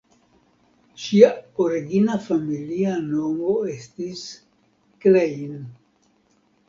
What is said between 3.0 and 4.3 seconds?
nomo estis